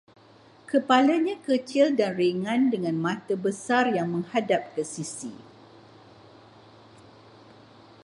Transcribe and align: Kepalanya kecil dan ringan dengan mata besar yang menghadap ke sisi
Kepalanya 0.69 1.35
kecil 1.47 1.87
dan 1.99 2.11
ringan 2.21 2.61
dengan 2.73 2.95
mata 3.05 3.35
besar 3.45 3.83
yang 3.97 4.07
menghadap 4.15 4.61
ke 4.73 4.81
sisi 4.81 5.29